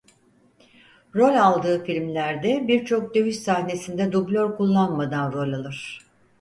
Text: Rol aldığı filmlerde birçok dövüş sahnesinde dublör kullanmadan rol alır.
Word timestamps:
Rol 1.15 1.35
aldığı 1.41 1.83
filmlerde 1.85 2.67
birçok 2.67 3.15
dövüş 3.15 3.39
sahnesinde 3.39 4.11
dublör 4.11 4.57
kullanmadan 4.57 5.33
rol 5.33 5.53
alır. 5.53 5.99